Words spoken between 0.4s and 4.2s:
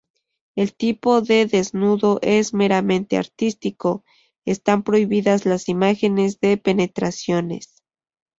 El tipo de desnudo es meramente artístico;